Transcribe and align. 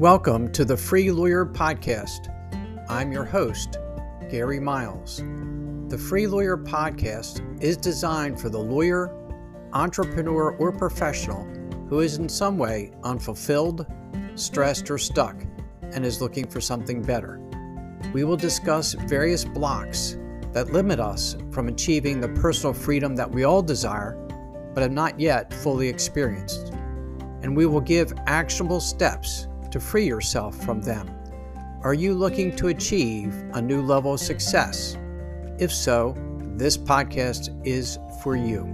Welcome 0.00 0.50
to 0.52 0.64
the 0.64 0.78
Free 0.78 1.12
Lawyer 1.12 1.44
Podcast. 1.44 2.34
I'm 2.88 3.12
your 3.12 3.26
host, 3.26 3.76
Gary 4.30 4.58
Miles. 4.58 5.18
The 5.88 5.98
Free 5.98 6.26
Lawyer 6.26 6.56
Podcast 6.56 7.62
is 7.62 7.76
designed 7.76 8.40
for 8.40 8.48
the 8.48 8.58
lawyer, 8.58 9.14
entrepreneur, 9.74 10.56
or 10.56 10.72
professional 10.72 11.44
who 11.90 12.00
is 12.00 12.16
in 12.16 12.30
some 12.30 12.56
way 12.56 12.92
unfulfilled, 13.04 13.84
stressed, 14.36 14.90
or 14.90 14.96
stuck 14.96 15.36
and 15.92 16.06
is 16.06 16.22
looking 16.22 16.48
for 16.48 16.62
something 16.62 17.02
better. 17.02 17.38
We 18.14 18.24
will 18.24 18.38
discuss 18.38 18.94
various 18.94 19.44
blocks 19.44 20.16
that 20.54 20.72
limit 20.72 20.98
us 20.98 21.36
from 21.50 21.68
achieving 21.68 22.22
the 22.22 22.30
personal 22.30 22.72
freedom 22.72 23.14
that 23.16 23.30
we 23.30 23.44
all 23.44 23.60
desire 23.60 24.14
but 24.72 24.80
have 24.80 24.92
not 24.92 25.20
yet 25.20 25.52
fully 25.52 25.88
experienced. 25.90 26.72
And 27.42 27.54
we 27.54 27.66
will 27.66 27.82
give 27.82 28.14
actionable 28.26 28.80
steps 28.80 29.46
to 29.70 29.80
free 29.80 30.06
yourself 30.06 30.56
from 30.56 30.80
them? 30.80 31.08
Are 31.82 31.94
you 31.94 32.14
looking 32.14 32.54
to 32.56 32.68
achieve 32.68 33.34
a 33.54 33.62
new 33.62 33.82
level 33.82 34.14
of 34.14 34.20
success? 34.20 34.96
If 35.58 35.72
so, 35.72 36.14
this 36.56 36.76
podcast 36.76 37.48
is 37.66 37.98
for 38.22 38.36
you. 38.36 38.64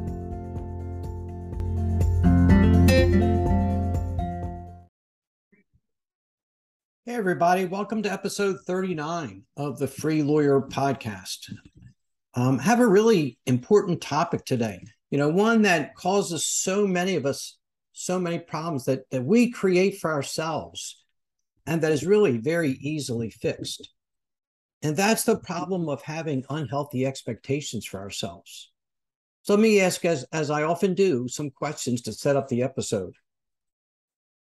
Hey, 7.04 7.14
everybody, 7.14 7.66
welcome 7.66 8.02
to 8.02 8.12
episode 8.12 8.56
39 8.66 9.44
of 9.56 9.78
the 9.78 9.86
Free 9.86 10.24
Lawyer 10.24 10.60
Podcast. 10.60 11.52
Um, 12.34 12.58
have 12.58 12.80
a 12.80 12.86
really 12.86 13.38
important 13.46 14.00
topic 14.00 14.44
today. 14.44 14.80
You 15.10 15.18
know, 15.18 15.28
one 15.28 15.62
that 15.62 15.94
causes 15.94 16.44
so 16.44 16.86
many 16.86 17.14
of 17.14 17.24
us 17.24 17.56
so 17.98 18.18
many 18.18 18.38
problems 18.38 18.84
that, 18.84 19.08
that 19.10 19.24
we 19.24 19.50
create 19.50 19.98
for 19.98 20.12
ourselves 20.12 21.02
and 21.66 21.80
that 21.80 21.92
is 21.92 22.04
really 22.04 22.36
very 22.36 22.72
easily 22.72 23.30
fixed. 23.30 23.90
And 24.82 24.94
that's 24.94 25.24
the 25.24 25.38
problem 25.38 25.88
of 25.88 26.02
having 26.02 26.44
unhealthy 26.50 27.06
expectations 27.06 27.86
for 27.86 27.98
ourselves. 27.98 28.70
So 29.42 29.54
let 29.54 29.62
me 29.62 29.80
ask, 29.80 30.04
as, 30.04 30.24
as 30.30 30.50
I 30.50 30.64
often 30.64 30.92
do, 30.92 31.26
some 31.26 31.48
questions 31.48 32.02
to 32.02 32.12
set 32.12 32.36
up 32.36 32.48
the 32.48 32.62
episode. 32.62 33.14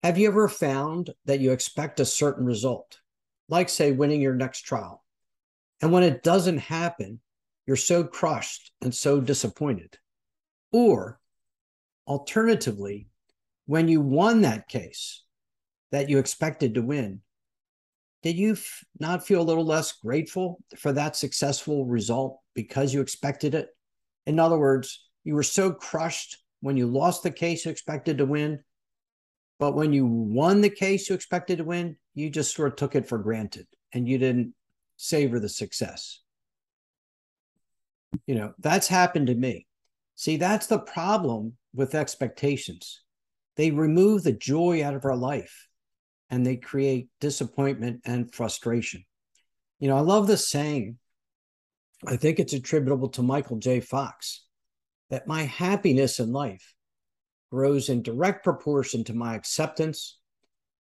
Have 0.02 0.18
you 0.18 0.28
ever 0.28 0.48
found 0.48 1.14
that 1.24 1.40
you 1.40 1.52
expect 1.52 1.98
a 1.98 2.04
certain 2.04 2.44
result, 2.44 3.00
like, 3.48 3.70
say, 3.70 3.90
winning 3.90 4.20
your 4.20 4.34
next 4.34 4.62
trial? 4.62 5.02
And 5.80 5.92
when 5.92 6.02
it 6.02 6.22
doesn't 6.22 6.58
happen, 6.58 7.20
you're 7.66 7.76
so 7.76 8.04
crushed 8.04 8.72
and 8.82 8.94
so 8.94 9.18
disappointed. 9.18 9.96
Or 10.72 11.18
alternatively, 12.06 13.08
when 13.66 13.88
you 13.88 14.00
won 14.00 14.42
that 14.42 14.68
case 14.68 15.22
that 15.92 16.08
you 16.08 16.18
expected 16.18 16.74
to 16.74 16.82
win, 16.82 17.20
did 18.22 18.36
you 18.36 18.52
f- 18.52 18.84
not 18.98 19.26
feel 19.26 19.40
a 19.40 19.44
little 19.44 19.64
less 19.64 19.92
grateful 19.92 20.62
for 20.76 20.92
that 20.92 21.16
successful 21.16 21.84
result 21.84 22.40
because 22.54 22.94
you 22.94 23.00
expected 23.00 23.54
it? 23.54 23.68
In 24.26 24.40
other 24.40 24.58
words, 24.58 25.06
you 25.24 25.34
were 25.34 25.42
so 25.42 25.72
crushed 25.72 26.38
when 26.60 26.76
you 26.76 26.86
lost 26.86 27.22
the 27.22 27.30
case 27.30 27.64
you 27.64 27.70
expected 27.70 28.18
to 28.18 28.24
win, 28.24 28.60
but 29.58 29.74
when 29.74 29.92
you 29.92 30.06
won 30.06 30.60
the 30.60 30.70
case 30.70 31.08
you 31.08 31.14
expected 31.14 31.58
to 31.58 31.64
win, 31.64 31.96
you 32.14 32.30
just 32.30 32.54
sort 32.54 32.68
of 32.72 32.76
took 32.76 32.94
it 32.94 33.08
for 33.08 33.18
granted 33.18 33.66
and 33.92 34.08
you 34.08 34.18
didn't 34.18 34.54
savor 34.96 35.38
the 35.38 35.48
success. 35.48 36.20
You 38.26 38.34
know, 38.34 38.54
that's 38.58 38.88
happened 38.88 39.26
to 39.26 39.34
me. 39.34 39.66
See, 40.14 40.36
that's 40.36 40.66
the 40.66 40.78
problem 40.78 41.54
with 41.74 41.94
expectations 41.94 43.02
they 43.56 43.70
remove 43.70 44.22
the 44.22 44.32
joy 44.32 44.84
out 44.84 44.94
of 44.94 45.04
our 45.04 45.16
life 45.16 45.66
and 46.30 46.44
they 46.44 46.56
create 46.56 47.08
disappointment 47.20 48.02
and 48.04 48.32
frustration. 48.32 49.04
You 49.78 49.88
know, 49.88 49.96
I 49.96 50.00
love 50.00 50.26
this 50.26 50.48
saying. 50.48 50.98
I 52.06 52.16
think 52.16 52.38
it's 52.38 52.52
attributable 52.52 53.08
to 53.10 53.22
Michael 53.22 53.58
J. 53.58 53.80
Fox 53.80 54.44
that 55.10 55.26
my 55.26 55.42
happiness 55.42 56.20
in 56.20 56.32
life 56.32 56.74
grows 57.50 57.88
in 57.88 58.02
direct 58.02 58.44
proportion 58.44 59.04
to 59.04 59.14
my 59.14 59.34
acceptance 59.34 60.18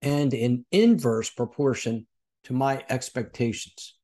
and 0.01 0.33
in 0.33 0.65
inverse 0.71 1.29
proportion 1.29 2.07
to 2.43 2.53
my 2.53 2.83
expectations. 2.89 3.95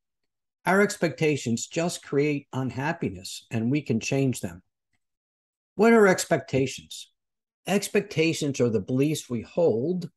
Our 0.65 0.81
expectations 0.81 1.67
just 1.67 2.03
create 2.03 2.47
unhappiness 2.53 3.45
and 3.51 3.71
we 3.71 3.81
can 3.81 3.99
change 3.99 4.41
them. 4.41 4.61
What 5.75 5.93
are 5.93 6.07
expectations? 6.07 7.10
Expectations 7.67 8.59
are 8.59 8.69
the 8.69 8.79
beliefs 8.79 9.29
we 9.29 9.41
hold 9.41 10.09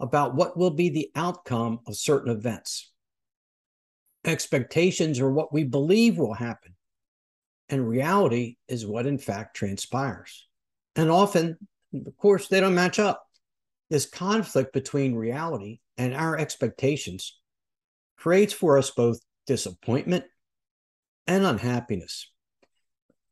about 0.00 0.34
what 0.34 0.56
will 0.56 0.70
be 0.70 0.88
the 0.88 1.10
outcome 1.14 1.80
of 1.86 1.96
certain 1.96 2.30
events. 2.30 2.92
Expectations 4.24 5.20
are 5.20 5.30
what 5.30 5.52
we 5.52 5.64
believe 5.64 6.18
will 6.18 6.34
happen, 6.34 6.74
and 7.68 7.88
reality 7.88 8.56
is 8.68 8.86
what 8.86 9.06
in 9.06 9.18
fact 9.18 9.56
transpires. 9.56 10.48
And 10.96 11.10
often, 11.10 11.56
of 11.94 12.16
course, 12.16 12.48
they 12.48 12.60
don't 12.60 12.74
match 12.74 12.98
up. 12.98 13.22
This 13.88 14.06
conflict 14.06 14.72
between 14.72 15.14
reality 15.14 15.80
and 15.96 16.14
our 16.14 16.36
expectations 16.36 17.38
creates 18.16 18.52
for 18.52 18.78
us 18.78 18.90
both 18.90 19.20
disappointment 19.46 20.24
and 21.26 21.44
unhappiness. 21.44 22.30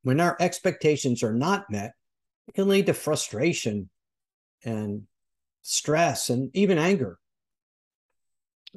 When 0.02 0.20
our 0.20 0.36
expectations 0.38 1.22
are 1.22 1.34
not 1.34 1.70
met, 1.70 1.94
it 2.48 2.54
can 2.54 2.68
lead 2.68 2.86
to 2.86 2.94
frustration 2.94 3.88
and 4.64 5.02
stress 5.62 6.30
and 6.30 6.50
even 6.54 6.78
anger. 6.78 7.18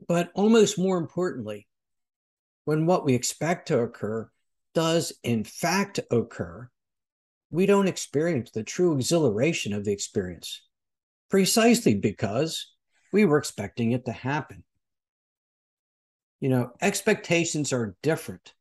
But 0.07 0.31
almost 0.35 0.77
more 0.79 0.97
importantly, 0.97 1.67
when 2.65 2.85
what 2.85 3.05
we 3.05 3.13
expect 3.13 3.69
to 3.69 3.79
occur 3.79 4.29
does 4.73 5.13
in 5.23 5.43
fact 5.43 5.99
occur, 6.11 6.69
we 7.49 7.65
don't 7.65 7.87
experience 7.87 8.51
the 8.51 8.63
true 8.63 8.93
exhilaration 8.93 9.73
of 9.73 9.85
the 9.85 9.91
experience 9.91 10.61
precisely 11.29 11.95
because 11.95 12.73
we 13.11 13.25
were 13.25 13.37
expecting 13.37 13.91
it 13.91 14.05
to 14.05 14.11
happen. 14.11 14.63
You 16.39 16.49
know, 16.49 16.71
expectations 16.81 17.73
are 17.73 17.95
different 18.03 18.53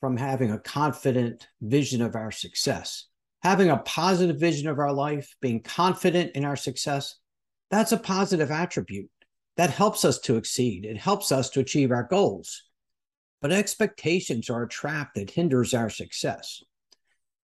from 0.00 0.16
having 0.16 0.50
a 0.50 0.58
confident 0.58 1.48
vision 1.60 2.02
of 2.02 2.14
our 2.14 2.30
success 2.30 3.06
having 3.46 3.70
a 3.70 3.76
positive 3.76 4.40
vision 4.40 4.66
of 4.66 4.80
our 4.80 4.92
life, 4.92 5.36
being 5.40 5.62
confident 5.62 6.32
in 6.34 6.44
our 6.44 6.56
success, 6.56 7.14
that's 7.70 7.92
a 7.92 7.96
positive 7.96 8.50
attribute 8.50 9.08
that 9.56 9.70
helps 9.70 10.04
us 10.04 10.18
to 10.18 10.34
exceed. 10.34 10.84
It 10.84 10.96
helps 10.96 11.30
us 11.30 11.48
to 11.50 11.60
achieve 11.60 11.92
our 11.92 12.02
goals. 12.02 12.64
But 13.40 13.52
expectations 13.52 14.50
are 14.50 14.64
a 14.64 14.68
trap 14.68 15.14
that 15.14 15.30
hinders 15.30 15.74
our 15.74 15.90
success. 15.90 16.60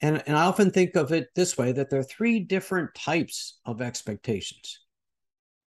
And, 0.01 0.22
and 0.28 0.35
I 0.35 0.47
often 0.47 0.69
think 0.69 0.97
of 0.97 1.13
it 1.13 1.29
this 1.34 1.57
way 1.57 1.72
that 1.72 1.89
there 1.89 2.01
are 2.01 2.03
three 2.03 2.41
different 2.41 2.94
types 2.94 3.61
of 3.66 3.81
expectations. 3.81 4.81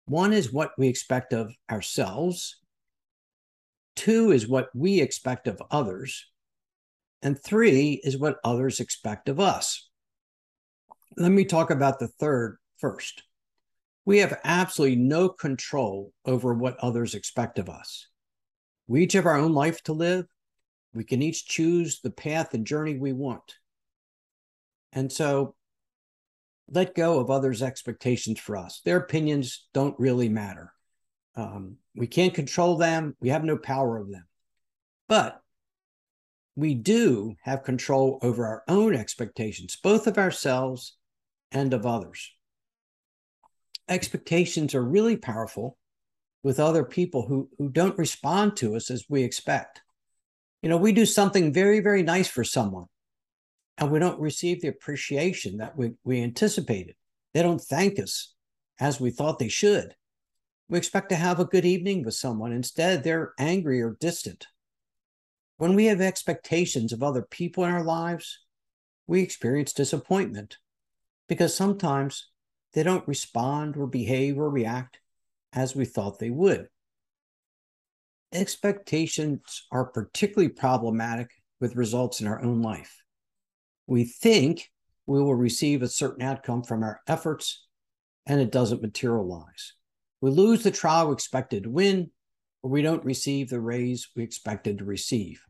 One 0.07 0.33
is 0.33 0.51
what 0.51 0.71
we 0.77 0.89
expect 0.89 1.31
of 1.31 1.55
ourselves, 1.71 2.59
two 3.95 4.31
is 4.31 4.45
what 4.45 4.67
we 4.75 4.99
expect 4.99 5.47
of 5.47 5.61
others, 5.71 6.25
and 7.21 7.41
three 7.41 8.01
is 8.03 8.17
what 8.17 8.39
others 8.43 8.81
expect 8.81 9.29
of 9.29 9.39
us. 9.39 9.86
Let 11.19 11.31
me 11.31 11.45
talk 11.45 11.71
about 11.71 11.97
the 11.97 12.07
third 12.07 12.59
first. 12.77 13.23
We 14.05 14.19
have 14.19 14.39
absolutely 14.43 14.97
no 14.97 15.29
control 15.29 16.13
over 16.25 16.53
what 16.53 16.77
others 16.77 17.15
expect 17.15 17.57
of 17.57 17.69
us. 17.69 18.07
We 18.87 19.01
each 19.01 19.13
have 19.13 19.25
our 19.25 19.35
own 19.35 19.53
life 19.53 19.81
to 19.83 19.93
live. 19.93 20.25
We 20.93 21.03
can 21.03 21.23
each 21.23 21.47
choose 21.47 22.01
the 22.01 22.11
path 22.11 22.53
and 22.53 22.67
journey 22.67 22.99
we 22.99 23.13
want. 23.13 23.55
And 24.93 25.11
so 25.11 25.55
let 26.69 26.93
go 26.93 27.19
of 27.19 27.31
others' 27.31 27.63
expectations 27.63 28.39
for 28.39 28.55
us. 28.55 28.81
Their 28.85 28.97
opinions 28.97 29.67
don't 29.73 29.99
really 29.99 30.29
matter. 30.29 30.71
Um, 31.35 31.77
we 31.95 32.05
can't 32.05 32.33
control 32.33 32.77
them, 32.77 33.15
we 33.19 33.29
have 33.29 33.43
no 33.43 33.57
power 33.57 33.97
of 33.97 34.11
them. 34.11 34.25
But 35.07 35.41
we 36.55 36.75
do 36.75 37.35
have 37.41 37.63
control 37.63 38.19
over 38.21 38.45
our 38.45 38.63
own 38.67 38.93
expectations, 38.93 39.77
both 39.81 40.05
of 40.05 40.19
ourselves 40.19 40.95
and 41.51 41.73
of 41.73 41.85
others. 41.85 42.31
Expectations 43.89 44.75
are 44.75 44.83
really 44.83 45.17
powerful 45.17 45.77
with 46.43 46.59
other 46.59 46.83
people 46.83 47.27
who, 47.27 47.49
who 47.57 47.69
don't 47.69 47.97
respond 47.97 48.57
to 48.57 48.75
us 48.75 48.91
as 48.91 49.05
we 49.09 49.23
expect. 49.23 49.81
You 50.61 50.69
know, 50.69 50.77
we 50.77 50.91
do 50.91 51.05
something 51.05 51.53
very, 51.53 51.79
very 51.79 52.03
nice 52.03 52.27
for 52.27 52.43
someone 52.43 52.85
and 53.77 53.91
we 53.91 53.99
don't 53.99 54.19
receive 54.19 54.61
the 54.61 54.67
appreciation 54.67 55.57
that 55.57 55.77
we, 55.77 55.91
we 56.03 56.21
anticipated. 56.21 56.95
They 57.33 57.41
don't 57.43 57.61
thank 57.61 57.99
us 57.99 58.33
as 58.79 58.99
we 58.99 59.11
thought 59.11 59.39
they 59.39 59.49
should. 59.49 59.95
We 60.69 60.77
expect 60.77 61.09
to 61.09 61.15
have 61.15 61.39
a 61.39 61.45
good 61.45 61.65
evening 61.65 62.03
with 62.03 62.15
someone. 62.15 62.51
Instead, 62.51 63.03
they're 63.03 63.33
angry 63.39 63.81
or 63.81 63.97
distant. 63.99 64.47
When 65.57 65.75
we 65.75 65.85
have 65.85 66.01
expectations 66.01 66.91
of 66.91 67.01
other 67.01 67.21
people 67.21 67.63
in 67.63 67.71
our 67.71 67.83
lives, 67.83 68.39
we 69.07 69.21
experience 69.21 69.73
disappointment 69.73 70.57
because 71.27 71.55
sometimes 71.55 72.29
they 72.73 72.83
don't 72.83 73.07
respond 73.07 73.75
or 73.77 73.87
behave 73.87 74.37
or 74.37 74.49
react 74.49 74.99
as 75.53 75.75
we 75.75 75.85
thought 75.85 76.19
they 76.19 76.29
would. 76.29 76.67
Expectations 78.33 79.65
are 79.71 79.85
particularly 79.85 80.49
problematic 80.49 81.31
with 81.59 81.75
results 81.75 82.21
in 82.21 82.27
our 82.27 82.41
own 82.41 82.61
life. 82.61 83.01
We 83.87 84.03
think 84.03 84.69
we 85.05 85.21
will 85.21 85.35
receive 85.35 85.81
a 85.81 85.87
certain 85.87 86.21
outcome 86.21 86.63
from 86.63 86.83
our 86.83 86.99
efforts, 87.07 87.65
and 88.25 88.41
it 88.41 88.51
doesn't 88.51 88.81
materialize. 88.81 89.73
We 90.19 90.31
lose 90.31 90.63
the 90.63 90.71
trial 90.71 91.07
we 91.07 91.13
expected 91.13 91.63
to 91.63 91.69
win, 91.69 92.11
or 92.61 92.69
we 92.69 92.81
don't 92.81 93.05
receive 93.05 93.49
the 93.49 93.61
raise 93.61 94.09
we 94.15 94.23
expected 94.23 94.79
to 94.79 94.85
receive. 94.85 95.41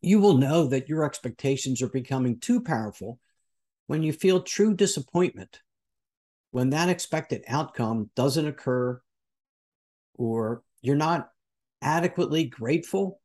You 0.00 0.20
will 0.20 0.38
know 0.38 0.66
that 0.66 0.88
your 0.88 1.04
expectations 1.04 1.82
are 1.82 1.88
becoming 1.88 2.38
too 2.38 2.60
powerful 2.60 3.18
when 3.86 4.02
you 4.02 4.12
feel 4.12 4.42
true 4.42 4.74
disappointment, 4.74 5.60
when 6.50 6.70
that 6.70 6.88
expected 6.88 7.44
outcome 7.48 8.10
doesn't 8.14 8.46
occur, 8.46 9.00
or 10.14 10.62
you're 10.82 10.96
not 10.96 11.30
adequately 11.80 12.44
grateful 12.44 13.20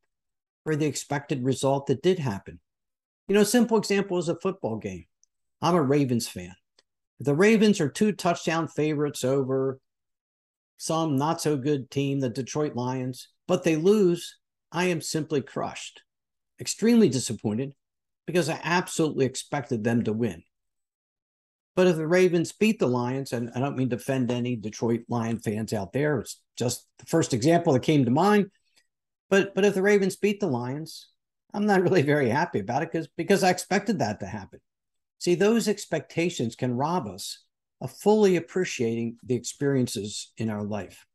for 0.63 0.75
the 0.75 0.85
expected 0.85 1.43
result 1.43 1.87
that 1.87 2.01
did 2.01 2.19
happen. 2.19 2.59
You 3.27 3.35
know, 3.35 3.41
a 3.41 3.45
simple 3.45 3.77
example 3.77 4.17
is 4.17 4.29
a 4.29 4.39
football 4.39 4.77
game. 4.77 5.05
I'm 5.61 5.75
a 5.75 5.81
Ravens 5.81 6.27
fan. 6.27 6.55
The 7.19 7.35
Ravens 7.35 7.81
are 7.81 7.89
two 7.89 8.11
touchdown 8.11 8.67
favorites 8.67 9.23
over 9.23 9.79
some 10.77 11.17
not 11.17 11.41
so 11.41 11.57
good 11.57 11.89
team, 11.89 12.19
the 12.19 12.29
Detroit 12.29 12.75
Lions, 12.75 13.29
but 13.47 13.63
they 13.63 13.75
lose. 13.75 14.37
I 14.71 14.85
am 14.85 15.01
simply 15.01 15.41
crushed, 15.41 16.01
extremely 16.59 17.09
disappointed 17.09 17.73
because 18.27 18.49
I 18.49 18.59
absolutely 18.63 19.25
expected 19.25 19.83
them 19.83 20.03
to 20.03 20.13
win. 20.13 20.43
But 21.75 21.87
if 21.87 21.95
the 21.95 22.07
Ravens 22.07 22.51
beat 22.51 22.77
the 22.77 22.87
Lions, 22.87 23.33
and 23.33 23.49
I 23.55 23.59
don't 23.59 23.77
mean 23.77 23.89
to 23.89 23.95
offend 23.95 24.29
any 24.29 24.55
Detroit 24.55 25.01
Lion 25.09 25.39
fans 25.39 25.73
out 25.73 25.93
there, 25.93 26.19
it's 26.19 26.39
just 26.57 26.85
the 26.99 27.05
first 27.05 27.33
example 27.33 27.73
that 27.73 27.83
came 27.83 28.05
to 28.05 28.11
mind. 28.11 28.51
But 29.29 29.55
but 29.55 29.65
if 29.65 29.73
the 29.73 29.81
Ravens 29.81 30.15
beat 30.15 30.39
the 30.39 30.47
Lions, 30.47 31.09
I'm 31.53 31.65
not 31.65 31.81
really 31.83 32.01
very 32.01 32.29
happy 32.29 32.59
about 32.59 32.83
it 32.83 32.91
because 32.91 33.07
because 33.15 33.43
I 33.43 33.49
expected 33.49 33.99
that 33.99 34.19
to 34.19 34.25
happen. 34.25 34.59
See, 35.19 35.35
those 35.35 35.67
expectations 35.67 36.55
can 36.55 36.75
rob 36.75 37.07
us 37.07 37.43
of 37.79 37.91
fully 37.91 38.35
appreciating 38.35 39.17
the 39.23 39.35
experiences 39.35 40.31
in 40.37 40.49
our 40.49 40.63
life. 40.63 41.05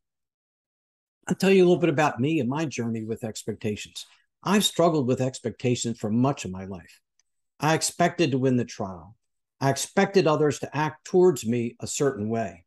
I'll 1.27 1.35
tell 1.35 1.51
you 1.51 1.63
a 1.63 1.67
little 1.67 1.79
bit 1.79 1.89
about 1.89 2.19
me 2.19 2.39
and 2.39 2.49
my 2.49 2.65
journey 2.65 3.03
with 3.03 3.23
expectations. 3.23 4.05
I've 4.43 4.65
struggled 4.65 5.07
with 5.07 5.21
expectations 5.21 5.99
for 5.99 6.09
much 6.09 6.43
of 6.43 6.51
my 6.51 6.65
life. 6.65 6.99
I 7.63 7.75
expected 7.75 8.31
to 8.31 8.37
win 8.37 8.57
the 8.57 8.65
trial. 8.65 9.15
I 9.61 9.69
expected 9.69 10.27
others 10.27 10.59
to 10.59 10.75
act 10.75 11.05
towards 11.05 11.45
me 11.45 11.77
a 11.79 11.87
certain 11.87 12.27
way. 12.27 12.65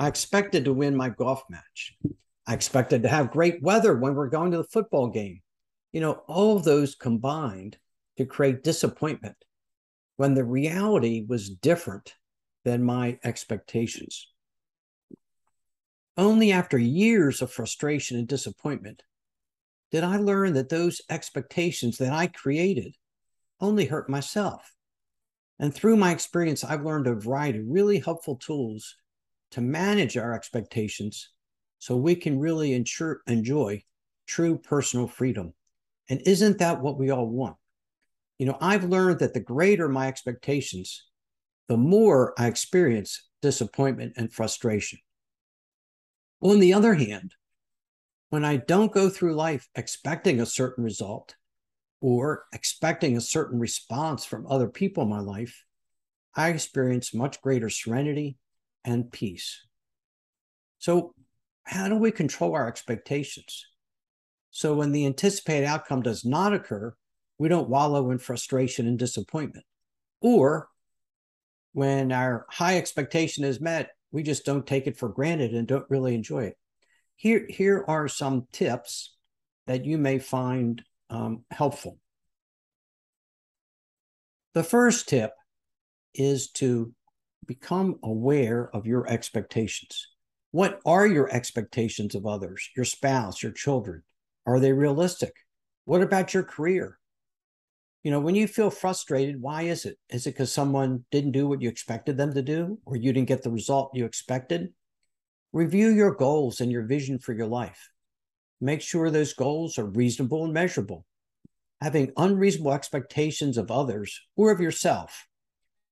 I 0.00 0.08
expected 0.08 0.64
to 0.64 0.72
win 0.72 0.96
my 0.96 1.10
golf 1.10 1.44
match. 1.48 1.94
I 2.44 2.54
expected 2.54 3.04
to 3.04 3.08
have 3.08 3.30
great 3.30 3.62
weather 3.62 3.96
when 3.96 4.16
we're 4.16 4.28
going 4.28 4.50
to 4.50 4.56
the 4.56 4.64
football 4.64 5.10
game. 5.10 5.42
You 5.92 6.00
know, 6.00 6.24
all 6.26 6.58
those 6.58 6.96
combined 6.96 7.78
to 8.16 8.26
create 8.26 8.64
disappointment 8.64 9.36
when 10.16 10.34
the 10.34 10.44
reality 10.44 11.24
was 11.24 11.48
different 11.48 12.14
than 12.64 12.82
my 12.82 13.20
expectations. 13.22 14.26
Only 16.16 16.50
after 16.50 16.78
years 16.78 17.42
of 17.42 17.52
frustration 17.52 18.18
and 18.18 18.26
disappointment 18.26 19.04
did 19.92 20.02
I 20.02 20.16
learn 20.16 20.54
that 20.54 20.68
those 20.68 21.00
expectations 21.08 21.98
that 21.98 22.12
I 22.12 22.26
created 22.26 22.96
only 23.62 23.86
hurt 23.86 24.10
myself. 24.10 24.74
And 25.58 25.72
through 25.72 25.96
my 25.96 26.10
experience, 26.10 26.64
I've 26.64 26.84
learned 26.84 27.06
a 27.06 27.14
variety 27.14 27.60
of 27.60 27.66
really 27.68 28.00
helpful 28.00 28.36
tools 28.36 28.96
to 29.52 29.60
manage 29.60 30.16
our 30.16 30.34
expectations 30.34 31.30
so 31.78 31.96
we 31.96 32.14
can 32.14 32.38
really 32.38 32.74
ensure, 32.74 33.22
enjoy 33.26 33.82
true 34.26 34.58
personal 34.58 35.06
freedom. 35.06 35.54
And 36.10 36.20
isn't 36.26 36.58
that 36.58 36.80
what 36.80 36.98
we 36.98 37.10
all 37.10 37.26
want? 37.26 37.56
You 38.38 38.46
know, 38.46 38.58
I've 38.60 38.84
learned 38.84 39.20
that 39.20 39.34
the 39.34 39.40
greater 39.40 39.88
my 39.88 40.08
expectations, 40.08 41.06
the 41.68 41.76
more 41.76 42.34
I 42.36 42.48
experience 42.48 43.28
disappointment 43.40 44.14
and 44.16 44.32
frustration. 44.32 44.98
On 46.40 46.58
the 46.58 46.74
other 46.74 46.94
hand, 46.94 47.34
when 48.30 48.44
I 48.44 48.56
don't 48.56 48.90
go 48.90 49.08
through 49.08 49.34
life 49.34 49.68
expecting 49.76 50.40
a 50.40 50.46
certain 50.46 50.82
result 50.82 51.36
or 52.02 52.46
expecting 52.52 53.16
a 53.16 53.20
certain 53.20 53.60
response 53.60 54.24
from 54.24 54.44
other 54.48 54.68
people 54.68 55.04
in 55.04 55.08
my 55.08 55.20
life, 55.20 55.64
I 56.34 56.48
experience 56.48 57.14
much 57.14 57.40
greater 57.40 57.70
serenity 57.70 58.36
and 58.84 59.10
peace. 59.10 59.64
So, 60.78 61.14
how 61.64 61.88
do 61.88 61.94
we 61.94 62.10
control 62.10 62.54
our 62.54 62.66
expectations? 62.66 63.64
So, 64.50 64.74
when 64.74 64.90
the 64.90 65.06
anticipated 65.06 65.64
outcome 65.64 66.02
does 66.02 66.24
not 66.24 66.52
occur, 66.52 66.92
we 67.38 67.48
don't 67.48 67.68
wallow 67.68 68.10
in 68.10 68.18
frustration 68.18 68.88
and 68.88 68.98
disappointment. 68.98 69.64
Or 70.20 70.68
when 71.72 72.10
our 72.10 72.46
high 72.50 72.78
expectation 72.78 73.44
is 73.44 73.60
met, 73.60 73.90
we 74.10 74.24
just 74.24 74.44
don't 74.44 74.66
take 74.66 74.88
it 74.88 74.96
for 74.96 75.08
granted 75.08 75.54
and 75.54 75.68
don't 75.68 75.88
really 75.88 76.16
enjoy 76.16 76.44
it. 76.46 76.56
Here, 77.14 77.46
here 77.48 77.84
are 77.86 78.08
some 78.08 78.48
tips 78.52 79.14
that 79.68 79.84
you 79.84 79.98
may 79.98 80.18
find 80.18 80.82
um, 81.12 81.44
helpful. 81.50 81.98
The 84.54 84.64
first 84.64 85.08
tip 85.08 85.32
is 86.14 86.50
to 86.52 86.92
become 87.46 87.98
aware 88.02 88.70
of 88.74 88.86
your 88.86 89.06
expectations. 89.08 90.08
What 90.50 90.80
are 90.84 91.06
your 91.06 91.30
expectations 91.30 92.14
of 92.14 92.26
others, 92.26 92.68
your 92.76 92.84
spouse, 92.84 93.42
your 93.42 93.52
children? 93.52 94.02
Are 94.46 94.58
they 94.58 94.72
realistic? 94.72 95.32
What 95.84 96.02
about 96.02 96.34
your 96.34 96.42
career? 96.42 96.98
You 98.02 98.10
know, 98.10 98.20
when 98.20 98.34
you 98.34 98.48
feel 98.48 98.70
frustrated, 98.70 99.40
why 99.40 99.62
is 99.62 99.84
it? 99.84 99.96
Is 100.10 100.26
it 100.26 100.32
because 100.32 100.52
someone 100.52 101.04
didn't 101.10 101.32
do 101.32 101.46
what 101.46 101.62
you 101.62 101.68
expected 101.68 102.16
them 102.16 102.34
to 102.34 102.42
do, 102.42 102.78
or 102.84 102.96
you 102.96 103.12
didn't 103.12 103.28
get 103.28 103.42
the 103.42 103.50
result 103.50 103.92
you 103.94 104.04
expected? 104.04 104.72
Review 105.52 105.88
your 105.88 106.14
goals 106.14 106.60
and 106.60 106.72
your 106.72 106.84
vision 106.84 107.18
for 107.18 107.32
your 107.32 107.46
life. 107.46 107.90
Make 108.62 108.80
sure 108.80 109.10
those 109.10 109.32
goals 109.34 109.76
are 109.76 109.84
reasonable 109.84 110.44
and 110.44 110.54
measurable. 110.54 111.04
Having 111.80 112.12
unreasonable 112.16 112.72
expectations 112.72 113.58
of 113.58 113.72
others 113.72 114.20
or 114.36 114.52
of 114.52 114.60
yourself 114.60 115.26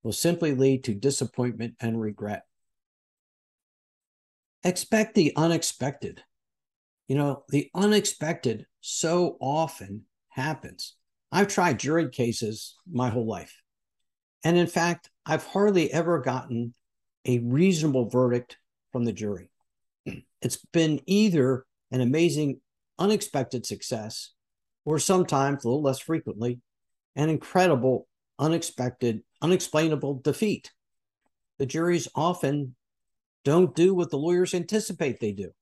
will 0.05 0.13
simply 0.13 0.55
lead 0.55 0.85
to 0.85 0.95
disappointment 0.95 1.75
and 1.81 2.01
regret. 2.01 2.45
Expect 4.63 5.17
the 5.17 5.33
unexpected. 5.35 6.23
You 7.09 7.17
know, 7.17 7.43
the 7.49 7.71
unexpected 7.75 8.67
so 8.81 9.37
often 9.41 10.03
happens. 10.29 10.95
I've 11.33 11.49
tried 11.49 11.81
jury 11.81 12.09
cases 12.09 12.77
my 12.89 13.11
whole 13.11 13.27
life. 13.27 13.61
And 14.45 14.57
in 14.57 14.69
fact, 14.69 15.11
I've 15.27 15.45
hardly 15.45 15.93
ever 15.93 16.21
gotten 16.21 16.75
a 17.25 17.41
reasonable 17.41 18.09
verdict 18.09 18.59
from 18.93 19.05
the 19.05 19.13
jury. 19.13 19.51
It's 20.41 20.65
been 20.73 21.01
either 21.07 21.67
an 21.91 22.01
amazing, 22.01 22.61
unexpected 22.99 23.67
success, 23.67 24.31
or 24.85 24.99
sometimes, 24.99 25.65
a 25.65 25.69
little 25.69 25.83
less 25.83 25.99
frequently, 25.99 26.61
an 27.17 27.29
incredible, 27.29 28.07
unexpected, 28.39 29.23
unexplainable 29.43 30.21
defeat. 30.23 30.73
The 31.59 31.67
juries 31.67 32.09
often 32.15 32.75
don't 33.45 33.75
do 33.75 33.95
what 33.95 34.11
the 34.11 34.19
lawyers 34.19 34.55
anticipate 34.55 35.21
they 35.21 35.33
do. 35.33 35.53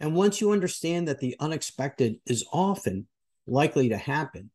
And 0.00 0.14
once 0.14 0.40
you 0.40 0.52
understand 0.52 1.08
that 1.08 1.20
the 1.20 1.36
unexpected 1.40 2.20
is 2.26 2.44
often 2.52 3.06
likely 3.46 3.88
to 3.88 3.96
happen, 3.96 4.50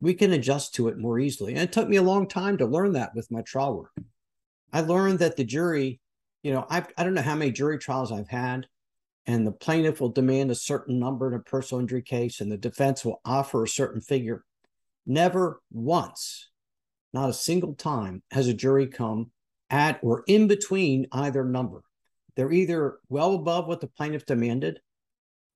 we 0.00 0.14
can 0.14 0.32
adjust 0.32 0.74
to 0.74 0.88
it 0.88 0.98
more 0.98 1.18
easily. 1.18 1.52
And 1.52 1.62
it 1.62 1.72
took 1.72 1.88
me 1.88 1.96
a 1.96 2.02
long 2.02 2.28
time 2.28 2.58
to 2.58 2.66
learn 2.66 2.92
that 2.92 3.14
with 3.14 3.30
my 3.30 3.42
trial 3.42 3.78
work. 3.78 3.92
I 4.72 4.80
learned 4.82 5.20
that 5.20 5.36
the 5.36 5.44
jury, 5.44 6.00
you 6.42 6.52
know, 6.52 6.66
I've, 6.68 6.86
I 6.96 7.02
don't 7.02 7.14
know 7.14 7.22
how 7.22 7.34
many 7.34 7.50
jury 7.50 7.78
trials 7.78 8.12
I've 8.12 8.28
had, 8.28 8.66
and 9.26 9.46
the 9.46 9.52
plaintiff 9.52 10.00
will 10.00 10.10
demand 10.10 10.50
a 10.50 10.54
certain 10.54 10.98
number 10.98 11.28
in 11.28 11.34
a 11.34 11.42
personal 11.42 11.80
injury 11.80 12.02
case, 12.02 12.40
and 12.40 12.50
the 12.50 12.56
defense 12.56 13.04
will 13.04 13.20
offer 13.24 13.64
a 13.64 13.68
certain 13.68 14.00
figure. 14.00 14.44
Never 15.04 15.60
once, 15.72 16.48
not 17.12 17.30
a 17.30 17.34
single 17.34 17.74
time, 17.74 18.22
has 18.30 18.46
a 18.46 18.54
jury 18.54 18.86
come 18.86 19.30
at 19.68 19.98
or 20.02 20.22
in 20.28 20.46
between 20.46 21.06
either 21.10 21.44
number. 21.44 21.82
They're 22.36 22.52
either 22.52 22.98
well 23.08 23.34
above 23.34 23.66
what 23.66 23.80
the 23.80 23.88
plaintiff 23.88 24.26
demanded 24.26 24.80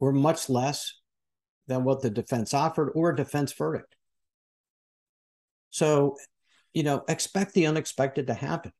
or 0.00 0.12
much 0.12 0.48
less 0.48 0.94
than 1.66 1.84
what 1.84 2.00
the 2.00 2.10
defense 2.10 2.52
offered 2.54 2.90
or 2.94 3.10
a 3.10 3.16
defense 3.16 3.52
verdict. 3.52 3.94
So, 5.70 6.16
you 6.74 6.82
know, 6.82 7.04
expect 7.08 7.54
the 7.54 7.66
unexpected 7.66 8.26
to 8.26 8.34
happen. 8.34 8.72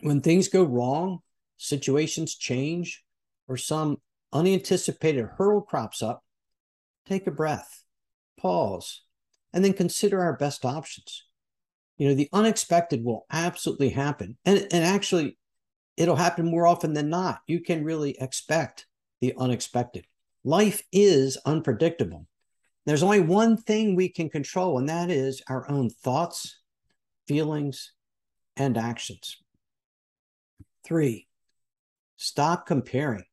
When 0.00 0.20
things 0.20 0.48
go 0.48 0.62
wrong, 0.62 1.18
situations 1.58 2.34
change, 2.36 3.02
or 3.48 3.56
some 3.56 3.96
unanticipated 4.32 5.26
hurdle 5.36 5.62
crops 5.62 6.02
up, 6.02 6.22
take 7.06 7.26
a 7.26 7.30
breath, 7.30 7.82
pause, 8.38 9.02
and 9.52 9.64
then 9.64 9.72
consider 9.72 10.20
our 10.20 10.36
best 10.36 10.64
options. 10.64 11.24
You 11.96 12.08
know, 12.08 12.14
the 12.14 12.28
unexpected 12.32 13.02
will 13.02 13.26
absolutely 13.32 13.88
happen. 13.90 14.36
And, 14.44 14.68
and 14.70 14.84
actually, 14.84 15.36
it'll 15.96 16.16
happen 16.16 16.46
more 16.46 16.66
often 16.66 16.92
than 16.92 17.08
not. 17.08 17.40
You 17.46 17.60
can 17.60 17.82
really 17.82 18.16
expect 18.20 18.86
the 19.20 19.34
unexpected. 19.36 20.06
Life 20.44 20.82
is 20.92 21.36
unpredictable. 21.44 22.26
There's 22.86 23.02
only 23.02 23.20
one 23.20 23.56
thing 23.56 23.96
we 23.96 24.08
can 24.08 24.30
control, 24.30 24.78
and 24.78 24.88
that 24.88 25.10
is 25.10 25.42
our 25.48 25.68
own 25.70 25.90
thoughts, 25.90 26.60
feelings, 27.26 27.92
and 28.56 28.78
actions. 28.78 29.36
Three, 30.84 31.26
stop 32.16 32.66
comparing. 32.66 33.24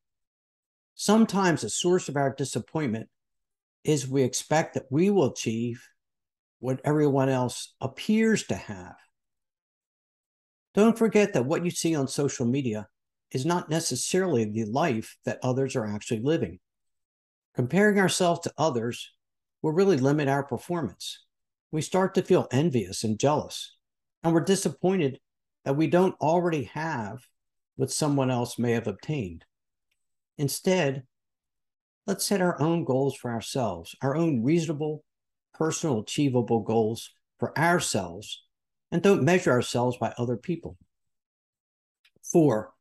Sometimes 0.95 1.61
the 1.61 1.69
source 1.69 2.07
of 2.07 2.15
our 2.15 2.33
disappointment 2.33 3.09
is 3.83 4.07
we 4.07 4.23
expect 4.23 4.73
that 4.73 4.89
we 4.89 5.09
will 5.09 5.31
achieve 5.31 5.87
what 6.59 6.79
everyone 6.85 7.29
else 7.29 7.75
appears 7.81 8.47
to 8.47 8.55
have. 8.55 8.95
Don't 10.73 10.97
forget 10.97 11.33
that 11.33 11.45
what 11.45 11.63
you 11.63 11.69
see 11.69 11.95
on 11.95 12.07
social 12.07 12.45
media 12.45 12.87
is 13.31 13.45
not 13.45 13.69
necessarily 13.69 14.45
the 14.45 14.65
life 14.65 15.17
that 15.25 15.39
others 15.43 15.75
are 15.75 15.85
actually 15.85 16.21
living. 16.21 16.59
Comparing 17.53 17.99
ourselves 17.99 18.39
to 18.41 18.53
others 18.57 19.11
will 19.61 19.73
really 19.73 19.97
limit 19.97 20.27
our 20.27 20.43
performance. 20.43 21.25
We 21.71 21.81
start 21.81 22.15
to 22.15 22.23
feel 22.23 22.47
envious 22.51 23.03
and 23.03 23.19
jealous, 23.19 23.75
and 24.23 24.33
we're 24.33 24.41
disappointed 24.41 25.19
that 25.65 25.75
we 25.75 25.87
don't 25.87 26.15
already 26.21 26.63
have 26.73 27.27
what 27.75 27.91
someone 27.91 28.31
else 28.31 28.57
may 28.57 28.71
have 28.71 28.87
obtained. 28.87 29.43
Instead, 30.37 31.03
let's 32.05 32.25
set 32.25 32.41
our 32.41 32.59
own 32.61 32.83
goals 32.83 33.15
for 33.15 33.31
ourselves, 33.31 33.95
our 34.01 34.15
own 34.15 34.43
reasonable, 34.43 35.03
personal, 35.53 35.99
achievable 35.99 36.59
goals 36.59 37.11
for 37.39 37.57
ourselves, 37.57 38.43
and 38.91 39.01
don't 39.01 39.23
measure 39.23 39.51
ourselves 39.51 39.97
by 39.97 40.13
other 40.17 40.37
people. 40.37 40.77
Four, 42.23 42.73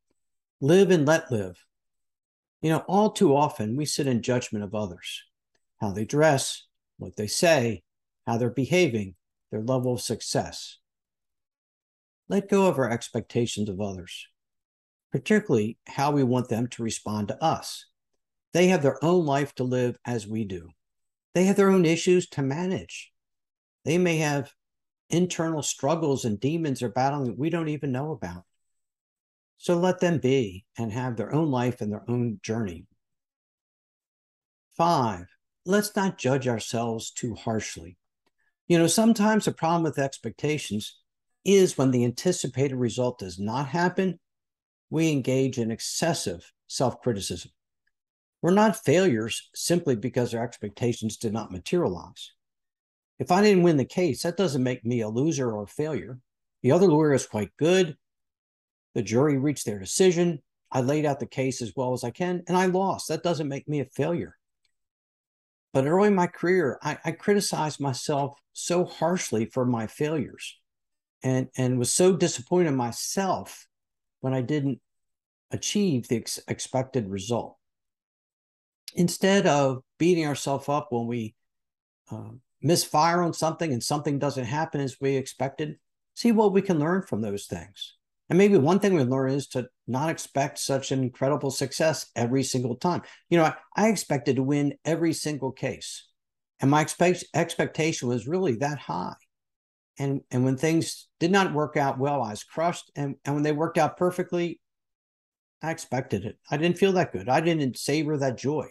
live 0.61 0.91
and 0.91 1.07
let 1.07 1.31
live. 1.31 1.65
You 2.61 2.71
know, 2.71 2.85
all 2.89 3.11
too 3.11 3.37
often 3.37 3.77
we 3.77 3.85
sit 3.85 4.07
in 4.07 4.23
judgment 4.23 4.65
of 4.65 4.75
others, 4.75 5.23
how 5.81 5.93
they 5.93 6.05
dress, 6.05 6.67
what 6.99 7.17
they 7.17 7.27
say, 7.27 7.83
how 8.27 8.39
they're 8.39 8.51
behaving, 8.51 9.17
their 9.51 9.61
level 9.61 9.95
of 9.95 10.01
success. 10.01 10.79
Let 12.29 12.49
go 12.49 12.67
of 12.67 12.79
our 12.79 12.91
expectations 12.91 13.69
of 13.69 13.81
others, 13.81 14.27
particularly 15.15 15.79
how 15.87 16.11
we 16.11 16.25
want 16.25 16.49
them 16.49 16.67
to 16.67 16.83
respond 16.83 17.29
to 17.29 17.41
us. 17.41 17.87
They 18.53 18.67
have 18.67 18.83
their 18.83 19.03
own 19.05 19.25
life 19.25 19.55
to 19.55 19.63
live 19.63 19.97
as 20.05 20.27
we 20.27 20.45
do. 20.45 20.71
They 21.37 21.45
have 21.45 21.55
their 21.55 21.71
own 21.71 21.85
issues 21.85 22.29
to 22.31 22.43
manage. 22.43 23.13
They 23.85 23.97
may 23.97 24.17
have 24.17 24.51
internal 25.09 25.63
struggles 25.63 26.25
and 26.25 26.41
demons 26.41 26.83
are 26.83 26.89
battling 26.89 27.27
that 27.27 27.39
we 27.39 27.49
don't 27.49 27.69
even 27.69 27.93
know 27.93 28.11
about. 28.11 28.43
So 29.57 29.77
let 29.77 30.01
them 30.01 30.19
be 30.19 30.65
and 30.77 30.91
have 30.91 31.17
their 31.17 31.33
own 31.33 31.49
life 31.49 31.81
and 31.81 31.93
their 31.93 32.05
own 32.11 32.41
journey. 32.43 32.85
Five, 34.77 35.27
let's 35.65 35.95
not 35.95 36.19
judge 36.19 36.49
ourselves 36.49 37.13
too 37.13 37.37
harshly. 37.37 37.99
You 38.67 38.79
know, 38.79 38.89
sometimes 38.89 39.45
the 39.45 39.53
problem 39.53 39.85
with 39.85 39.97
expectations 39.97 40.99
is 41.45 41.79
when 41.79 41.93
the 41.93 42.05
anticipated 42.05 42.75
result 42.75 43.21
does 43.21 43.39
not 43.39 43.69
happen, 43.69 44.19
we 44.95 45.11
engage 45.11 45.59
in 45.59 45.73
excessive 45.73 46.53
self 46.69 47.01
criticism. 47.03 47.51
We're 48.41 48.53
not 48.53 48.85
failures 48.85 49.51
simply 49.53 49.97
because 49.97 50.33
our 50.33 50.45
expectations 50.45 51.17
did 51.17 51.33
not 51.33 51.51
materialize. 51.51 52.31
If 53.19 53.33
I 53.33 53.43
didn't 53.43 53.65
win 53.65 53.77
the 53.77 53.85
case, 53.85 54.23
that 54.23 54.37
doesn't 54.37 54.63
make 54.63 54.85
me 54.85 55.01
a 55.01 55.09
loser 55.09 55.51
or 55.51 55.65
a 55.65 55.67
failure. 55.67 56.21
The 56.63 56.71
other 56.71 56.87
lawyer 56.87 57.13
is 57.13 57.27
quite 57.27 57.51
good. 57.59 57.97
The 58.95 59.03
jury 59.03 59.37
reached 59.37 59.67
their 59.67 59.81
decision. 59.81 60.41
I 60.71 60.81
laid 60.81 61.07
out 61.07 61.19
the 61.19 61.27
case 61.27 61.61
as 61.61 61.73
well 61.75 61.93
as 61.93 62.05
I 62.05 62.13
can, 62.13 62.45
and 62.47 62.57
I 62.57 62.67
lost. 62.67 63.09
That 63.09 63.25
doesn't 63.25 63.49
make 63.49 63.69
me 63.69 63.81
a 63.81 63.87
failure. 63.87 64.37
But 65.73 65.87
early 65.87 66.07
in 66.07 66.15
my 66.15 66.29
career, 66.29 66.79
I, 66.85 66.99
I 67.05 67.11
criticized 67.11 67.81
myself 67.81 68.39
so 68.53 68.85
harshly 68.85 69.47
for 69.47 69.65
my 69.65 69.89
failures 69.89 70.57
and, 71.25 71.49
and 71.57 71.81
was 71.81 71.93
so 71.93 72.15
disappointed 72.15 72.69
in 72.69 72.77
myself 72.77 73.67
when 74.25 74.33
I 74.33 74.41
didn't 74.41 74.81
achieve 75.55 76.09
the 76.09 76.17
ex- 76.17 76.41
expected 76.49 77.09
result. 77.09 77.57
Instead 78.95 79.47
of 79.47 79.83
beating 79.99 80.27
ourselves 80.27 80.69
up 80.69 80.89
when 80.91 81.07
we 81.07 81.35
uh, 82.11 82.31
misfire 82.63 83.23
on 83.23 83.33
something 83.33 83.73
and 83.73 83.83
something 83.83 84.19
doesn't 84.19 84.45
happen 84.45 84.81
as 84.81 85.01
we 85.01 85.17
expected, 85.17 85.77
see 86.15 86.33
what 86.33 86.53
we 86.53 86.63
can 86.63 86.79
learn 86.79 87.03
from 87.03 87.21
those 87.21 87.47
things. 87.47 87.97
And 88.29 88.39
maybe 88.39 88.57
one 88.57 88.81
thing 88.81 88.95
we 88.95 89.03
learn 89.03 89.31
is 89.33 89.49
to 89.49 89.69
not 89.87 90.09
expect 90.09 90.59
such 90.59 90.93
an 90.93 91.03
incredible 91.03 91.51
success 91.51 92.07
every 92.17 92.43
single 92.43 92.77
time. 92.77 93.03
You 93.29 93.39
know, 93.39 93.45
I, 93.45 93.55
I 93.77 93.89
expected 93.89 94.37
to 94.37 94.43
win 94.43 94.75
every 94.85 95.13
single 95.13 95.53
case, 95.53 96.07
and 96.61 96.71
my 96.71 96.81
expect, 96.81 97.25
expectation 97.35 98.09
was 98.09 98.27
really 98.27 98.57
that 98.57 98.79
high. 98.79 99.15
And 99.99 100.23
and 100.31 100.45
when 100.45 100.57
things 100.57 101.09
did 101.21 101.31
not 101.31 101.53
work 101.53 101.77
out 101.77 101.99
well, 101.99 102.23
I 102.23 102.31
was 102.31 102.45
crushed. 102.45 102.91
And, 102.97 103.17
and 103.25 103.35
when 103.35 103.45
they 103.45 103.53
worked 103.53 103.79
out 103.79 103.97
perfectly, 103.97 104.59
I 105.65 105.71
expected 105.71 106.27
it. 106.27 106.39
I 106.51 106.59
didn't 106.59 106.79
feel 106.79 106.93
that 106.93 107.13
good. 107.13 107.29
I 107.29 107.41
didn't 107.41 107.79
savor 107.79 108.19
that 108.19 108.37
joy. 108.37 108.69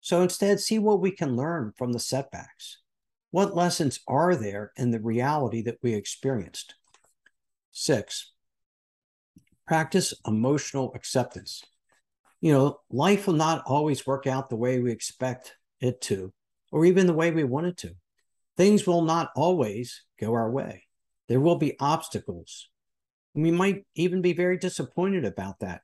So 0.00 0.22
instead, 0.22 0.60
see 0.60 0.78
what 0.78 1.00
we 1.00 1.10
can 1.10 1.36
learn 1.36 1.72
from 1.76 1.92
the 1.92 1.98
setbacks. 1.98 2.78
What 3.32 3.54
lessons 3.54 4.00
are 4.08 4.34
there 4.34 4.72
in 4.76 4.92
the 4.92 5.00
reality 5.00 5.62
that 5.62 5.78
we 5.82 5.92
experienced? 5.92 6.74
Six, 7.70 8.32
practice 9.66 10.14
emotional 10.26 10.92
acceptance. 10.94 11.62
You 12.40 12.52
know, 12.52 12.80
life 12.88 13.26
will 13.26 13.34
not 13.34 13.62
always 13.66 14.06
work 14.06 14.26
out 14.26 14.48
the 14.48 14.56
way 14.56 14.78
we 14.78 14.90
expect 14.90 15.56
it 15.80 16.00
to, 16.02 16.32
or 16.72 16.86
even 16.86 17.06
the 17.06 17.12
way 17.12 17.30
we 17.30 17.44
want 17.44 17.66
it 17.66 17.76
to. 17.78 17.94
Things 18.56 18.86
will 18.86 19.02
not 19.02 19.32
always 19.36 20.02
go 20.18 20.32
our 20.32 20.50
way. 20.50 20.84
There 21.28 21.40
will 21.40 21.56
be 21.56 21.78
obstacles. 21.78 22.70
We 23.36 23.50
might 23.50 23.84
even 23.94 24.22
be 24.22 24.32
very 24.32 24.56
disappointed 24.56 25.26
about 25.26 25.60
that. 25.60 25.82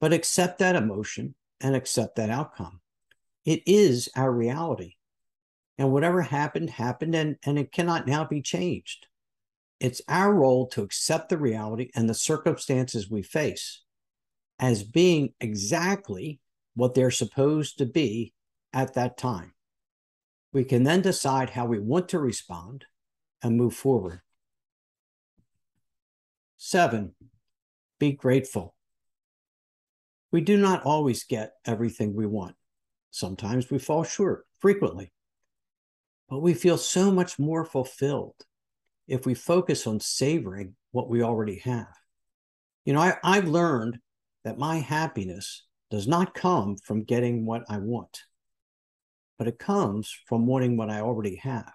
But 0.00 0.14
accept 0.14 0.58
that 0.58 0.74
emotion 0.74 1.34
and 1.60 1.76
accept 1.76 2.16
that 2.16 2.30
outcome. 2.30 2.80
It 3.44 3.62
is 3.66 4.08
our 4.16 4.32
reality. 4.32 4.94
And 5.76 5.92
whatever 5.92 6.22
happened, 6.22 6.70
happened, 6.70 7.14
and, 7.14 7.36
and 7.44 7.58
it 7.58 7.72
cannot 7.72 8.06
now 8.06 8.24
be 8.24 8.40
changed. 8.40 9.06
It's 9.80 10.00
our 10.08 10.32
role 10.34 10.66
to 10.68 10.82
accept 10.82 11.28
the 11.28 11.38
reality 11.38 11.90
and 11.94 12.08
the 12.08 12.14
circumstances 12.14 13.10
we 13.10 13.22
face 13.22 13.82
as 14.58 14.82
being 14.82 15.34
exactly 15.40 16.40
what 16.74 16.94
they're 16.94 17.10
supposed 17.10 17.78
to 17.78 17.86
be 17.86 18.32
at 18.72 18.94
that 18.94 19.18
time. 19.18 19.52
We 20.52 20.64
can 20.64 20.84
then 20.84 21.02
decide 21.02 21.50
how 21.50 21.66
we 21.66 21.78
want 21.78 22.08
to 22.10 22.18
respond 22.18 22.86
and 23.42 23.56
move 23.56 23.74
forward. 23.74 24.20
Seven, 26.62 27.14
be 27.98 28.12
grateful. 28.12 28.74
We 30.30 30.42
do 30.42 30.58
not 30.58 30.82
always 30.82 31.24
get 31.24 31.54
everything 31.64 32.14
we 32.14 32.26
want. 32.26 32.54
Sometimes 33.10 33.70
we 33.70 33.78
fall 33.78 34.04
short, 34.04 34.44
frequently. 34.58 35.10
But 36.28 36.40
we 36.40 36.52
feel 36.52 36.76
so 36.76 37.10
much 37.10 37.38
more 37.38 37.64
fulfilled 37.64 38.34
if 39.08 39.24
we 39.24 39.32
focus 39.32 39.86
on 39.86 40.00
savoring 40.00 40.76
what 40.92 41.08
we 41.08 41.22
already 41.22 41.60
have. 41.60 41.94
You 42.84 42.92
know, 42.92 43.00
I, 43.00 43.16
I've 43.24 43.48
learned 43.48 43.98
that 44.44 44.58
my 44.58 44.76
happiness 44.76 45.66
does 45.90 46.06
not 46.06 46.34
come 46.34 46.76
from 46.76 47.04
getting 47.04 47.46
what 47.46 47.64
I 47.70 47.78
want, 47.78 48.20
but 49.38 49.48
it 49.48 49.58
comes 49.58 50.14
from 50.26 50.46
wanting 50.46 50.76
what 50.76 50.90
I 50.90 51.00
already 51.00 51.36
have. 51.36 51.72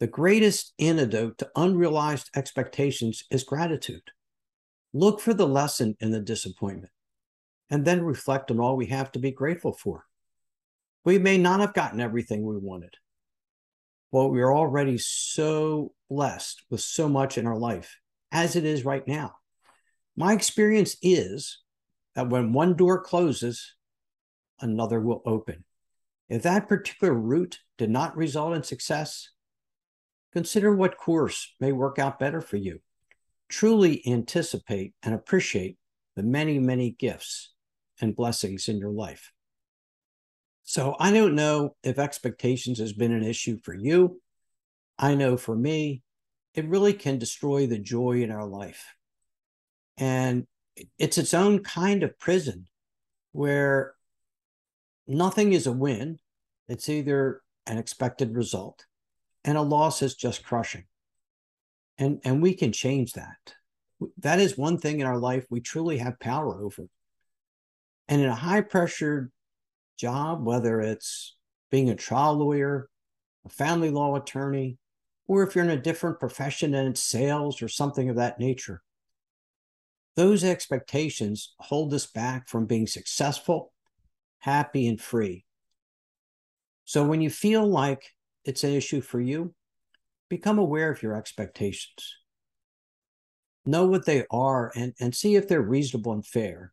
The 0.00 0.06
greatest 0.06 0.74
antidote 0.78 1.38
to 1.38 1.50
unrealized 1.56 2.30
expectations 2.36 3.24
is 3.30 3.42
gratitude. 3.42 4.02
Look 4.92 5.20
for 5.20 5.34
the 5.34 5.48
lesson 5.48 5.96
in 6.00 6.12
the 6.12 6.20
disappointment 6.20 6.92
and 7.68 7.84
then 7.84 8.02
reflect 8.02 8.50
on 8.50 8.60
all 8.60 8.76
we 8.76 8.86
have 8.86 9.10
to 9.12 9.18
be 9.18 9.32
grateful 9.32 9.72
for. 9.72 10.04
We 11.04 11.18
may 11.18 11.36
not 11.36 11.60
have 11.60 11.74
gotten 11.74 12.00
everything 12.00 12.44
we 12.44 12.56
wanted, 12.56 12.94
but 14.12 14.28
we're 14.28 14.54
already 14.54 14.98
so 14.98 15.92
blessed 16.08 16.62
with 16.70 16.80
so 16.80 17.08
much 17.08 17.36
in 17.36 17.46
our 17.46 17.58
life 17.58 17.96
as 18.30 18.56
it 18.56 18.64
is 18.64 18.84
right 18.84 19.06
now. 19.06 19.34
My 20.16 20.32
experience 20.32 20.96
is 21.02 21.58
that 22.14 22.30
when 22.30 22.52
one 22.52 22.74
door 22.74 23.02
closes, 23.02 23.74
another 24.60 25.00
will 25.00 25.22
open. 25.24 25.64
If 26.28 26.42
that 26.42 26.68
particular 26.68 27.14
route 27.14 27.58
did 27.78 27.90
not 27.90 28.16
result 28.16 28.54
in 28.54 28.62
success, 28.62 29.30
consider 30.38 30.72
what 30.72 30.96
course 30.96 31.52
may 31.58 31.72
work 31.72 31.98
out 31.98 32.20
better 32.20 32.40
for 32.40 32.58
you. 32.58 32.78
Truly 33.48 34.00
anticipate 34.06 34.94
and 35.02 35.12
appreciate 35.12 35.76
the 36.14 36.22
many, 36.22 36.60
many 36.60 36.92
gifts 36.92 37.54
and 38.00 38.14
blessings 38.14 38.68
in 38.68 38.78
your 38.78 38.92
life. 38.92 39.32
So 40.62 40.94
I 41.00 41.10
don't 41.10 41.34
know 41.34 41.74
if 41.82 41.98
expectations 41.98 42.78
has 42.78 42.92
been 42.92 43.10
an 43.10 43.24
issue 43.24 43.58
for 43.64 43.74
you. 43.74 44.20
I 44.96 45.16
know 45.16 45.36
for 45.36 45.56
me, 45.56 46.02
it 46.54 46.68
really 46.68 46.92
can 46.92 47.18
destroy 47.18 47.66
the 47.66 47.80
joy 47.80 48.22
in 48.22 48.30
our 48.30 48.46
life. 48.46 48.94
And 49.96 50.46
it's 51.00 51.18
its 51.18 51.34
own 51.34 51.64
kind 51.64 52.04
of 52.04 52.16
prison 52.16 52.68
where 53.32 53.94
nothing 55.08 55.52
is 55.52 55.66
a 55.66 55.72
win. 55.72 56.20
It's 56.68 56.88
either 56.88 57.40
an 57.66 57.76
expected 57.76 58.36
result 58.36 58.84
and 59.44 59.56
a 59.56 59.62
loss 59.62 60.02
is 60.02 60.14
just 60.14 60.44
crushing. 60.44 60.84
And, 61.98 62.20
and 62.24 62.42
we 62.42 62.54
can 62.54 62.72
change 62.72 63.12
that. 63.14 63.54
That 64.18 64.38
is 64.38 64.56
one 64.56 64.78
thing 64.78 65.00
in 65.00 65.06
our 65.06 65.18
life 65.18 65.46
we 65.50 65.60
truly 65.60 65.98
have 65.98 66.20
power 66.20 66.62
over. 66.62 66.88
And 68.08 68.22
in 68.22 68.28
a 68.28 68.34
high 68.34 68.60
pressure 68.60 69.30
job, 69.98 70.44
whether 70.44 70.80
it's 70.80 71.36
being 71.70 71.90
a 71.90 71.96
trial 71.96 72.34
lawyer, 72.34 72.88
a 73.44 73.48
family 73.48 73.90
law 73.90 74.14
attorney, 74.16 74.78
or 75.26 75.42
if 75.42 75.54
you're 75.54 75.64
in 75.64 75.70
a 75.70 75.76
different 75.76 76.20
profession 76.20 76.74
and 76.74 76.88
it's 76.88 77.02
sales 77.02 77.60
or 77.60 77.68
something 77.68 78.08
of 78.08 78.16
that 78.16 78.38
nature, 78.38 78.82
those 80.16 80.42
expectations 80.42 81.54
hold 81.60 81.92
us 81.92 82.06
back 82.06 82.48
from 82.48 82.66
being 82.66 82.86
successful, 82.86 83.72
happy, 84.38 84.88
and 84.88 85.00
free. 85.00 85.44
So 86.84 87.04
when 87.04 87.20
you 87.20 87.30
feel 87.30 87.66
like 87.66 88.14
it's 88.48 88.64
an 88.64 88.72
issue 88.72 89.02
for 89.02 89.20
you, 89.20 89.54
become 90.30 90.58
aware 90.58 90.90
of 90.90 91.02
your 91.02 91.14
expectations. 91.14 92.16
Know 93.66 93.86
what 93.86 94.06
they 94.06 94.24
are 94.30 94.72
and, 94.74 94.94
and 94.98 95.14
see 95.14 95.36
if 95.36 95.46
they're 95.46 95.60
reasonable 95.60 96.12
and 96.12 96.24
fair. 96.26 96.72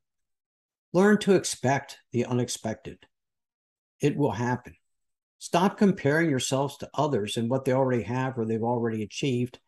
Learn 0.94 1.18
to 1.20 1.34
expect 1.34 1.98
the 2.14 2.26
unexpected. 2.26 3.00
It 4.00 4.16
will 4.16 4.32
happen. 4.32 4.76
Stop 5.38 5.78
comparing 5.78 6.30
yourselves 6.30 6.78
to 6.78 6.90
others 6.94 7.36
and 7.36 7.50
what 7.50 7.66
they 7.66 7.74
already 7.74 8.04
have 8.04 8.38
or 8.38 8.46
they've 8.46 8.64
already 8.64 9.04
achieved 9.04 9.60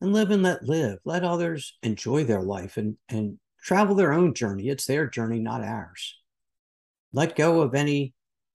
and 0.00 0.12
live 0.12 0.30
and 0.30 0.44
let 0.44 0.62
live. 0.62 1.00
Let 1.04 1.24
others 1.24 1.76
enjoy 1.82 2.22
their 2.22 2.42
life 2.42 2.76
and, 2.76 2.96
and 3.08 3.40
travel 3.60 3.96
their 3.96 4.12
own 4.12 4.32
journey. 4.32 4.68
It's 4.68 4.86
their 4.86 5.08
journey, 5.08 5.40
not 5.40 5.64
ours. 5.64 6.20
Let 7.12 7.34
go 7.34 7.62
of 7.62 7.74
any 7.74 8.14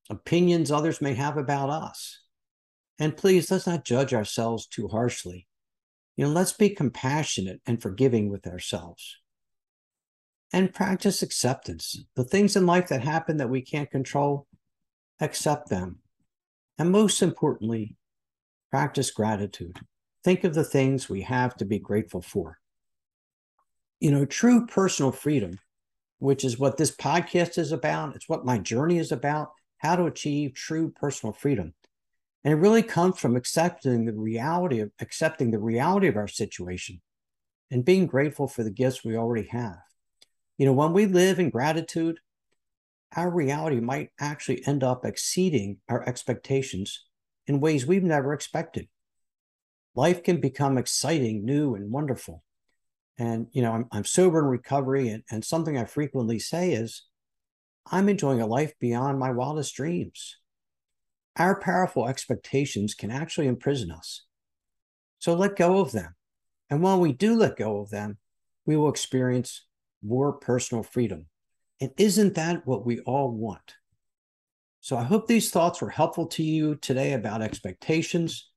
opinions 0.09 0.71
others 0.71 1.01
may 1.01 1.15
have 1.15 1.35
about 1.35 1.69
us. 1.69 2.21
And 2.99 3.15
please, 3.15 3.51
let's 3.51 3.67
not 3.67 3.85
judge 3.85 4.13
ourselves 4.13 4.67
too 4.67 4.87
harshly. 4.87 5.47
You 6.15 6.25
know, 6.25 6.31
let's 6.31 6.53
be 6.53 6.69
compassionate 6.69 7.61
and 7.65 7.81
forgiving 7.81 8.29
with 8.29 8.47
ourselves. 8.47 9.17
And 10.51 10.73
practice 10.73 11.21
acceptance. 11.21 12.03
The 12.15 12.23
things 12.23 12.55
in 12.55 12.65
life 12.65 12.87
that 12.87 13.01
happen 13.01 13.37
that 13.37 13.49
we 13.49 13.61
can't 13.61 13.91
control, 13.91 14.47
accept 15.19 15.69
them. 15.69 15.99
And 16.79 16.91
most 16.91 17.21
importantly, 17.21 17.95
practice 18.71 19.11
gratitude 19.11 19.79
think 20.27 20.43
of 20.43 20.53
the 20.53 20.63
things 20.63 21.07
we 21.07 21.21
have 21.21 21.55
to 21.55 21.63
be 21.63 21.79
grateful 21.79 22.21
for. 22.21 22.57
You 24.01 24.11
know, 24.11 24.25
true 24.25 24.65
personal 24.67 25.13
freedom, 25.13 25.57
which 26.19 26.43
is 26.43 26.59
what 26.59 26.75
this 26.75 26.93
podcast 26.93 27.57
is 27.57 27.71
about, 27.71 28.13
it's 28.13 28.27
what 28.27 28.43
my 28.43 28.57
journey 28.57 28.97
is 28.97 29.13
about, 29.13 29.51
how 29.77 29.95
to 29.95 30.03
achieve 30.03 30.53
true 30.53 30.91
personal 30.91 31.31
freedom. 31.31 31.73
And 32.47 32.53
it 32.53 32.61
really 32.61 32.81
comes 32.81 33.19
from 33.19 33.35
accepting 33.35 34.05
the 34.05 34.13
reality 34.13 34.79
of 34.79 34.89
accepting 35.01 35.51
the 35.51 35.59
reality 35.59 36.07
of 36.07 36.15
our 36.15 36.29
situation 36.29 37.01
and 37.69 37.83
being 37.83 38.07
grateful 38.07 38.47
for 38.47 38.63
the 38.63 38.71
gifts 38.71 39.03
we 39.03 39.17
already 39.17 39.49
have. 39.49 39.81
You 40.57 40.65
know, 40.65 40.71
when 40.71 40.93
we 40.93 41.07
live 41.07 41.39
in 41.39 41.49
gratitude, 41.49 42.21
our 43.17 43.29
reality 43.29 43.81
might 43.81 44.11
actually 44.17 44.65
end 44.65 44.81
up 44.81 45.03
exceeding 45.03 45.79
our 45.89 46.07
expectations 46.07 47.03
in 47.47 47.59
ways 47.59 47.85
we've 47.85 48.01
never 48.01 48.31
expected 48.31 48.87
life 49.93 50.23
can 50.23 50.39
become 50.39 50.77
exciting, 50.77 51.43
new, 51.43 51.75
and 51.75 51.91
wonderful. 51.91 52.45
And, 53.17 53.47
you 53.51 53.61
know, 53.61 53.73
I'm, 53.73 53.87
I'm 53.91 54.05
sober 54.05 54.39
in 54.39 54.45
recovery. 54.45 55.09
And, 55.09 55.23
and 55.29 55.43
something 55.43 55.77
I 55.77 55.83
frequently 55.83 56.39
say 56.39 56.71
is, 56.71 57.03
I'm 57.91 58.07
enjoying 58.07 58.39
a 58.39 58.47
life 58.47 58.73
beyond 58.79 59.19
my 59.19 59.31
wildest 59.31 59.75
dreams. 59.75 60.37
Our 61.37 61.59
powerful 61.59 62.07
expectations 62.07 62.93
can 62.93 63.11
actually 63.11 63.47
imprison 63.47 63.91
us. 63.91 64.23
So 65.19 65.33
let 65.33 65.55
go 65.55 65.79
of 65.79 65.91
them. 65.91 66.15
And 66.69 66.81
while 66.81 66.99
we 66.99 67.13
do 67.13 67.35
let 67.35 67.57
go 67.57 67.79
of 67.79 67.89
them, 67.89 68.17
we 68.65 68.75
will 68.75 68.89
experience 68.89 69.65
more 70.03 70.33
personal 70.33 70.83
freedom. 70.83 71.27
And 71.79 71.91
isn't 71.97 72.35
that 72.35 72.65
what 72.67 72.85
we 72.85 72.99
all 73.01 73.31
want? 73.31 73.75
So 74.81 74.97
I 74.97 75.03
hope 75.03 75.27
these 75.27 75.51
thoughts 75.51 75.81
were 75.81 75.89
helpful 75.89 76.27
to 76.27 76.43
you 76.43 76.75
today 76.75 77.13
about 77.13 77.41
expectations 77.41 78.49